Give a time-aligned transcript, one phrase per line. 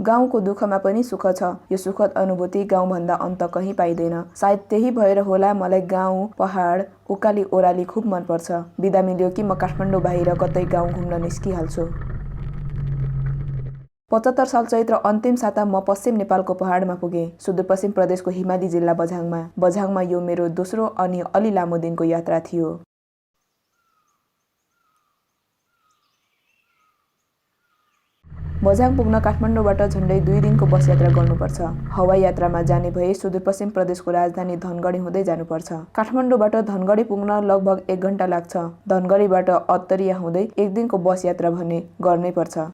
[0.00, 1.42] गाउँको दुःखमा पनि सुख छ।
[1.72, 7.42] यो सुखद अनुभूति गाउँभन्दा अन्त कहीँ पाइँदैन। सायद त्यही भएर होला मलाई गाउँ पहाड उकाली
[7.44, 8.50] ओह्राली खुब मनपर्छ।
[8.80, 11.86] बिदा मिल्यो कि म काठमाडौँ बाहिर कतै गाउँ घुम्न निस्किहाल्छु।
[14.10, 19.40] पचहत्तर साल चैत्र अन्तिम साता म पश्चिम नेपालको पहाडमा पुगेँ। सुदूरपश्चिम प्रदेशको हिमाली जिल्ला बझाङमा।
[19.58, 22.70] बझाङमा यो मेरो दोस्रो अनि अलि लामो दिनको यात्रा थियो।
[28.68, 34.10] बझाङ पुग्न काठमाडौँबाट झन्डै दुई दिनको बस यात्रा गर्नुपर्छ। हवाई यात्रामा जाने भए सुदूरपश्चिम प्रदेशको
[34.12, 38.56] राजधानी धनगढी हुँदै जानुपर्छ। काठमाडौँबाट धनगढी पुग्न लगभग एक घन्टा लाग्छ।
[38.92, 42.66] धनगढीबाट अत्तरिया हुँदै एक दिनको बस यात्रा भने गर्नै पर्छ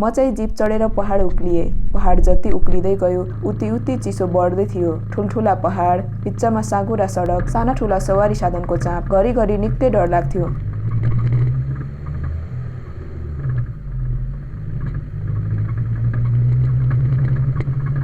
[0.00, 4.92] म चाहिँ जिप चढेर पहाड उक्लिएँ। पहाड जति उक्लिँदै गयो उति उति चिसो बढ्दै थियो।
[5.12, 10.46] ठुल्ठुला पहाड बिचमा साँगुरा सडक साना ठुला सवारी साधनको चाप घरिघरि निकै डर लाग्थ्यो।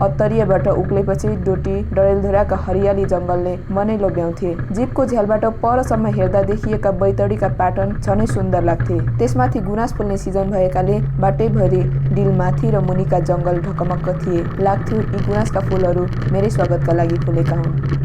[0.03, 7.95] अत्तरियाबाट उक्लेपछि डोटी डडेलधुराका हरियाली जङ्गलले मनै लोभ्याउँथे। जीपको झ्यालबाट परसम्म हेर्दा देखिएका बैतडीका प्याटर्न
[8.01, 11.83] झनै सुन्दर लाग्थे। त्यसमाथि गुनास फुल्ने सिजन भएकाले बाटैभरि
[12.15, 18.00] डिलमाथि र मुनिका जङ्गल ढकमक्क थिए। लाग्थ्यो यी गुनासका फुलहरू मेरै स्वागतका लागि फुलेका हुन्।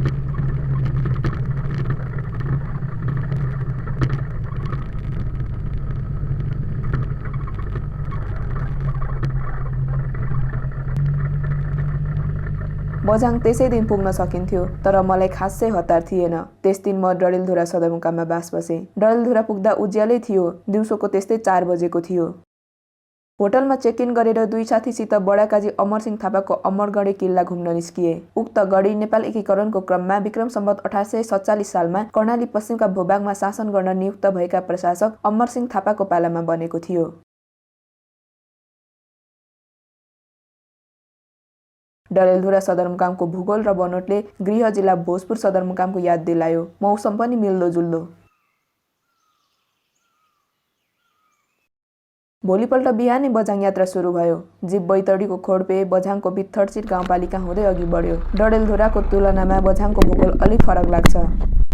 [13.06, 18.24] बझाङ त्यसै दिन पुग्न सकिन्थ्यो तर मलाई खासै हतार थिएन। त्यस दिन म डडेलधुरा सदरमुकाममा
[18.32, 22.26] बास बसेँ। डडेलधुरा पुग्दा उज्यालै थियो दिउँसोको त्यस्तै चार बजेको थियो।
[23.40, 28.96] होटलमा चेक इन गरेर दुई साथीसित बडाकाजी अमरसिंह थापाको अमरगढी किल्ला घुम्न निस्किए। उक्त गढी
[28.96, 34.26] नेपाल एकीकरणको क्रममा विक्रम सम्बत अठार सय सत्तालिस सालमा कर्णाली पश्चिमका भूभागमा शासन गर्न नियुक्त
[34.40, 37.06] भएका प्रशासक अमरसिंह थापाको पालामा बनेको थियो।
[42.16, 48.02] डडेलधुरा सदरमुकामको भूगोल र बनोटले गृह जिल्ला भोजपुर सदरमुकामको याद दिलायो। मौसम पनि मिल्दोजुल्दो
[52.44, 54.36] भोलिपल्ट बिहानै बझाङ यात्रा सुरु भयो।
[54.72, 60.90] जीव बैतडीको खोडपे बझाङको बित्थडचिर गाउँपालिका हुँदै अघि बढ्यो। डडेलधुराको तुलनामा बझाङको भूगोल अलिक फरक
[60.96, 61.65] लाग्छ।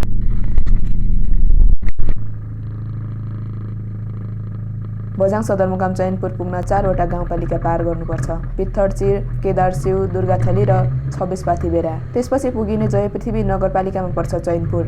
[5.21, 10.73] बझाङ सदरमुकाम चैनपुर पुग्न चारवटा गाउँपालिका पार गर्नुपर्छ। पित्थडचिर केदारसिउ दुर्गाथली र
[11.13, 14.85] छब्बिस बेरा। त्यसपछि पुगिने जय पृथ्वी नगरपालिकामा पर्छ चैनपुर।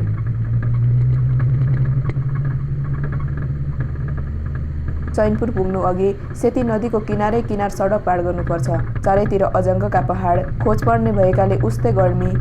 [5.16, 6.09] चैनपुर पुग्नु अघि
[6.41, 8.67] सेती नदीको किनारै किनार सडक पार गर्नुपर्छ।
[9.05, 12.31] चारैतिर अजङ्गका पहाड खोज पर्ने भएकाले उस्तै गर्मी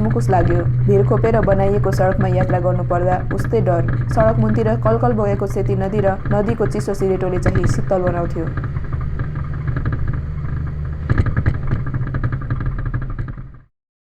[0.00, 5.74] मुकुस लाग्यो भिर खोपेर बनाइएको सडकमा यात्रा गर्नुपर्दा उस्तै डर सडक मुन्तिर कलकल बगेको सेती
[5.78, 8.46] नदी र नदीको चिसो सिरेटोले चाहिँ शीतल बनाउँथ्यो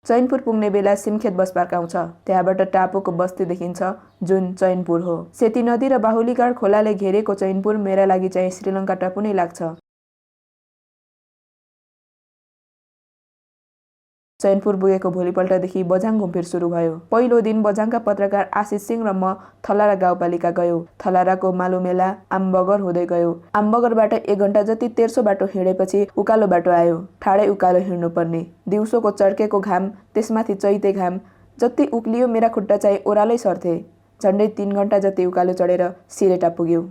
[0.07, 3.93] चैनपुर पुग्ने बेला सिमखेत बस पार्क आउँछ त्यहाँबाट टापुको बस्ती देखिन्छ
[4.25, 9.21] जुन चैनपुर हो सेती नदी र बाहुलीगाड खोलाले घेरेको चैनपुर मेरा लागि चाहिँ श्रीलङ्का टापु
[9.21, 9.63] नै लाग्छ
[14.41, 19.35] चैनपुर पुगेको भोलिपल्टदेखि बझाङ घुमफिर सुरु भयो। पहिलो दिन बझाङका पत्रकार आशिष सिंह र म
[19.65, 26.07] थलारा गाउँपालिका गयौँ। थलाराको मालुमेला आमबगर हुँदै गयो। आमबगरबाट एक घन्टा जति तेर्सो बाटो हिँडेपछि
[26.17, 31.21] उकालो बाटो आयो। ठाडै उकालो हिँड्नुपर्ने। दिउँसोको चर्केको घाम त्यसमाथि चैते घाम
[31.59, 33.77] जति उक्लियो मेरा खुट्टा चाहिँ ओह्रालै सर्थे।
[34.21, 36.83] झन्डै तिन घन्टा जति उकालो चढेर सिरेटा पुग्यौँ।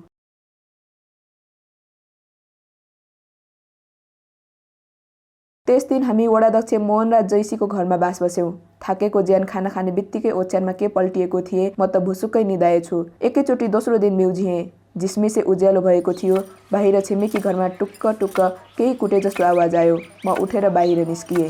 [5.70, 10.72] त्यस दिन हामी वडाध्यक्ष मोहनराज जैसीको घरमा बास बस्यौँ। थाकेको ज्यान खाना खाने बित्तिकै ओछ्यानमा
[10.82, 14.66] के पल्टिएको थिए म त भुसुक्कै निधाएछु एकैचोटि दोस्रो दिन म्युझिएँ
[14.98, 16.38] झिसमिसे उज्यालो भएको थियो।
[16.74, 18.40] बाहिर छिमेकी घरमा टुक्क टुक्क
[18.78, 21.50] केही कुटे जस्तो आवाज आयो। म उठेर बाहिर निस्किएँ।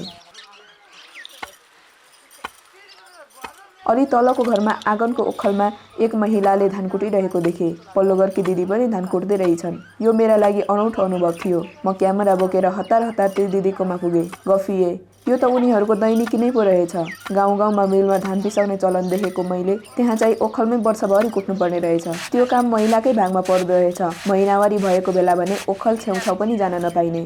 [3.89, 9.05] अलि तलको घरमा आँगनको ओखलमा एक महिलाले धान कुटिरहेको देखे। पल्लो घरकी दिदी पनि धान
[9.05, 13.95] कुट्दै रहेछन्। यो मेरा लागि अनौठो अनुभव थियो। म क्यामेरा बोकेर हतार हतार त्यो दिदीकोमा
[13.97, 14.97] पुगेँ। गफिएँ
[15.27, 16.95] यो त उनीहरूको दैनिकी नै पो रहेछ।
[17.31, 22.45] गाउँ गाउँमा मिलमा धान पिसाउने चलन देखेको मैले त्यहाँ चाहिँ ओखलमै वर्षभरि कुट्नुपर्ने रहेछ। त्यो
[22.45, 27.23] काम महिलाकै भागमा पर्दो रहेछ। महिनावारी भएको बेला भने ओखल छेउछाउ पनि जान नपाइने।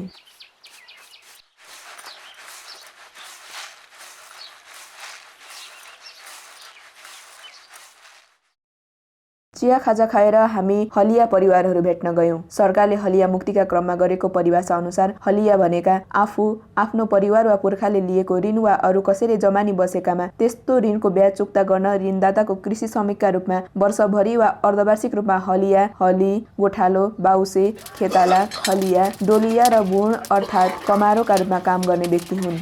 [9.64, 15.14] चिया खाजा खाएर हामी हलिया परिवारहरू भेट्न गयौँ। सरकारले हलिया मुक्तिका क्रममा गरेको परिभाषा अनुसार
[15.26, 16.44] हलिया भनेका आफू
[16.78, 21.62] आफ्नो परिवार वा पुर्खाले लिएको ऋण वा अरू कसैले जमानी बसेकामा त्यस्तो ऋणको ब्याज चुक्ता
[21.72, 27.66] गर्न ऋणदाताको कृषि श्रमिकका रूपमा वर्षभरि वा अर्धवार्षिक रूपमा हलिया हली गोठालो बाउसे
[27.96, 32.60] खेताला हलिया डोलिया र भुण अर्थात् कमारोका रूपमा काम गर्ने व्यक्ति हुन्।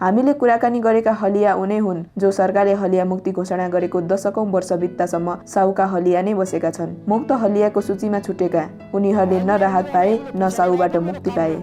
[0.00, 5.34] हामीले कुराकानी गरेका हलिया उनै हुन् जो सरकारले हलिया मुक्ति घोषणा गरेको दशकौं वर्ष बित्तासम्म
[5.44, 8.62] साउका हलिया नै बसेका छन्। मुक्त हलियाको सूचीमा छुटेका
[8.94, 11.54] उनीहरूले न राहत पाए न साउबाट मुक्ति पाए।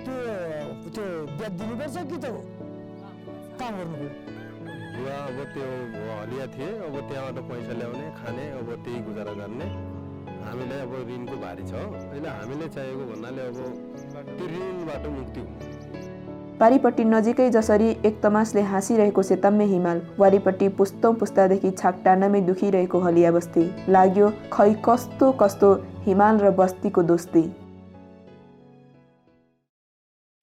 [0.00, 0.16] त्यो
[0.88, 1.04] त्यो
[1.60, 2.24] दिनुपर्छ कि त
[3.60, 3.74] काम
[4.92, 5.66] बुवा अब त्यो
[6.20, 9.68] हलिया थिए अब त्यहाँबाट पैसा ल्याउने खाने अब त्यही गुजारा गर्ने।
[10.42, 13.58] हामीलाई अब ऋणको भारी छ अहिले हामीले चाहिएको भन्नाले अब
[14.36, 15.70] त्यो ऋणबाट मुक्ति हुनु।
[16.60, 23.30] पारिपट्टि नजिकै जसरी एक तमासले हाँसिरहेको सेतम्मे हिमाल वारिपट्टि पुस्तौँ पुस्तादेखि छाक टार्नमै दुखिरहेको हलिया
[23.32, 25.72] बस्ती। लाग्यो खै कस्तो कस्तो
[26.04, 27.44] हिमाल र बस्तीको दोस्ती।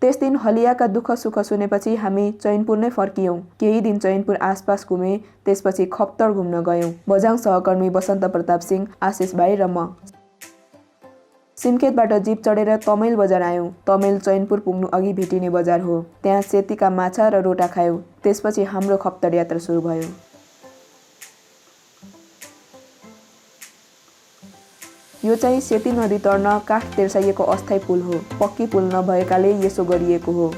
[0.01, 5.17] त्यस दिन हलियाका दुःख सुख सुनेपछि हामी चैनपुर नै फर्कियौँ। केही दिन चैनपुर आसपास घुमे
[5.45, 9.91] त्यसपछि खप्तर घुम्न गयौँ। बझाङ सहकर्मी बसन्त प्रताप सिंह आशिष भाइ र म।
[11.57, 16.89] सिमखेतबाट जिप चढेर तमेल बजार आयौँ। तमेल चैनपुर पुग्नु अघि भेटिने बजार हो। त्यहाँ सेतीका
[16.89, 20.28] माछा र रोटा खायौँ। त्यसपछि हाम्रो खप्तर यात्रा सुरु भयो।
[25.25, 30.31] यो चाहिँ सेती नदी तर्न काठ तेर्साइएको अस्थायी पुल हो। पक्की पुल नभएकाले यसो गरिएको
[30.31, 30.53] हो।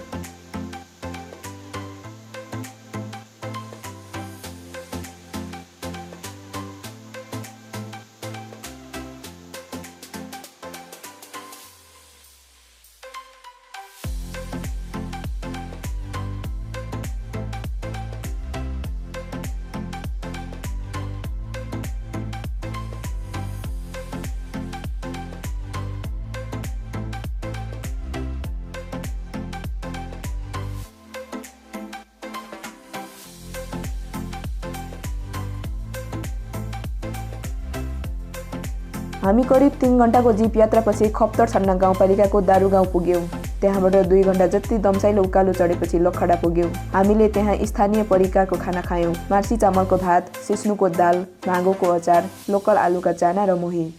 [39.23, 43.21] हामी करिब तिन घन्टाको जिप यात्रापछि खप्तर छन्ना गाउँपालिकाको दारू गाउँ पुग्यौँ।
[43.61, 49.13] त्यहाँबाट दुई घन्टा जति दम्साइलो उकालो चढेपछि लखडा पुग्यौँ। हामीले त्यहाँ स्थानीय परिकारको खाना खायौँ।
[49.31, 53.91] मार्सी चामलको भात सिस्नुको दाल भाँगोको अचार लोकल आलुका चाना र मोही।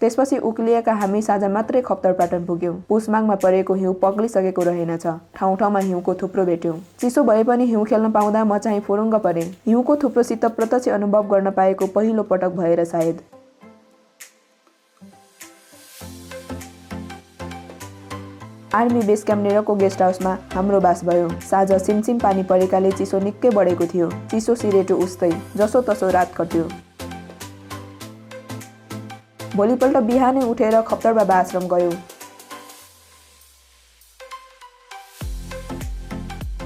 [0.00, 5.06] त्यसपछि उक्लिएका हामी साँझ मात्रै खप्तर पाटन पुग्यौँ। पुसमाङमा परेको हिउँ पग्लिसकेको रहेनछ।
[5.36, 9.44] ठाउँ ठाउँमा हिउँको थुप्रो भेट्यौँ। चिसो भए पनि हिउँ खेल्न पाउँदा म चाहिँ फुरुङ्ग परेँ।
[9.66, 13.20] हिउँको थुप्रोसित प्रत्यक्ष अनुभव गर्न पाएको पहिलो पटक भएर सायद।
[18.74, 23.50] आर्मी बेस क्याम्प नेरको गेस्ट हाउसमा हाम्रो बास भयो। साँझ सिमसिम पानी परेकाले चिसो निकै
[23.50, 26.68] बढेको थियो। चिसो सिरेटो उस्तै जसो तसो रात कट्यो।
[29.58, 30.74] भोलिपल्ट बिहानै उठेर
[31.14, 31.92] बाबा आश्रम गयौँ।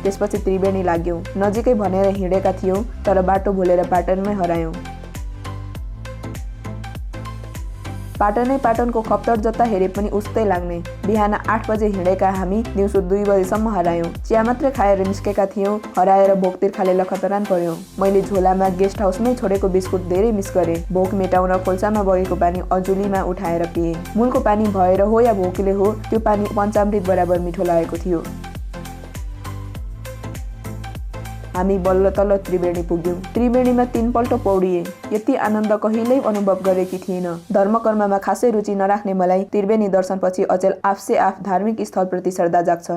[0.03, 4.73] त्यसपछि त्रिवेणी लाग्यौँ। नजिकै भनेर हिँडेका थियौँ तर बाटो भुलेर पाटनमै हरायौँ।
[8.23, 10.77] पाटनै पाटनको खप्तर जता हेरे पनि उस्तै लाग्ने।
[11.07, 16.35] बिहान आठ बजे हिँडेका हामी दिउँसो दुई बजेसम्म हरायौँ। चिया मात्रै खाएर निस्केका थियौँ हराएर
[16.45, 21.57] भोक तिर्खाले लखतरान पर्यौँ मैले झोलामा गेस्ट हाउसमै छोडेको बिस्कुट धेरै मिस गरेँ। भोक मेटाउन
[21.65, 26.55] खोल्सामा बगेको पानी अजुलीमा उठाएर पिएँ। मूलको पानी भएर हो या भोकले हो त्यो पानी
[26.57, 28.23] पञ्चामृत बराबर मिठो लागेको थियो।
[31.55, 34.83] हामी बल्ल तल्ल त्रिवेणी पुग्यौँ। त्रिवेणीमा तिनपल्ट पौडिए।
[35.13, 41.17] यति आनन्द कहिल्यै अनुभव गरेकी थिइनँ धर्मकर्ममा खासै रुचि नराख्ने मलाई त्रिवेणी दर्शनपछि अचेल आफसे
[41.19, 42.91] आफ धार्मिक स्थलप्रति श्रद्धा जाग्छ।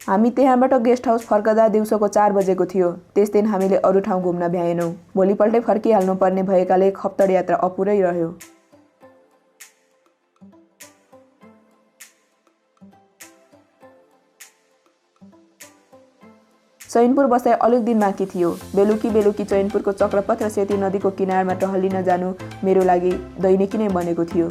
[0.00, 4.48] हामी त्यहाँबाट गेस्ट हाउस फर्कदा दिउँसोको चार बजेको थियो। त्यस दिन हामीले अरू ठाउँ घुम्न
[4.48, 8.32] भ्याएनौँ। भोलिपल्टै फर्किहाल्नु पर्ने भएकाले खप्तर यात्रा अपुरै रह्यो।
[16.90, 22.02] चैनपुर बसाइ अलिक दिन बाँकी थियो। बेलुकी बेलुकी चैनपुरको चक्रपथ र सेती नदीको किनारमा टहलिन
[22.02, 22.30] जानु
[22.64, 24.48] मेरो लागि दैनिकी नै बनेको थियो।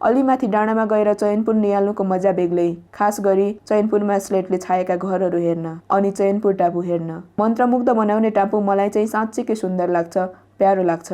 [0.00, 5.74] अलि माथि डाँडामा गएर चैनपुर निहाल्नुको मजा बेग्लै। खास गरी चैनपुरमा स्लेटले छाएका घरहरू हेर्न
[5.90, 10.16] अनि चैनपुर टापु हेर्न। मन्त्रमुग्ध बनाउने टापु मलाई चाहिँ साँच्चीकै सुन्दर लाग्छ
[10.62, 11.12] प्यारो लाग्छ।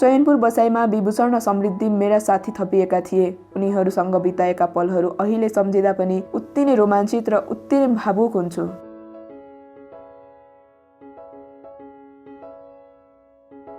[0.00, 6.22] चयनपुर बसाइमा विभूषण र समृद्धि मेरा साथी थपिएका थिए। उनीहरूसँग बिताएका पलहरू अहिले सम्झिँदा पनि
[6.34, 8.66] उत्ति नै रोमाञ्चित र उत्ति नै भावुक हुन्छु।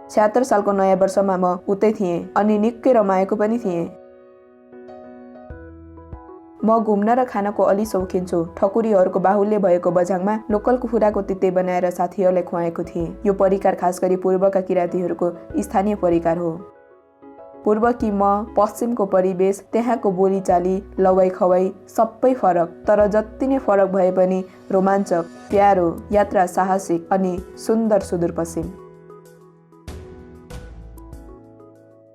[0.10, 3.86] छ्यात्तर सालको नयाँ वर्षमा म उतै थिएँ अनि निकै रमाएको पनि थिएँ।
[6.66, 11.90] म घुम्न र खानको अलि सौखिन छु ठकुरीहरूको बाहुल्य भएको बझाङमा लोकल कुखुराको तिते बनाएर
[11.92, 15.30] साथीहरूलाई खुवाएको थिएँ। यो परिकार खास गरी पूर्वका किराँतीहरूको
[15.62, 16.52] स्थानीय परिकार हो।
[17.66, 23.92] पूर्व कि म पश्चिमको परिवेश त्यहाँको बोलीचाली लवाई खवाई सबै फरक। तर जति नै फरक
[23.92, 28.85] भए पनि रोमाञ्चक प्यारो यात्रा साहसिक अनि सुन्दर सुदूरपश्चिम।